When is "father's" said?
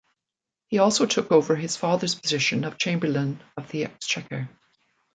1.77-2.15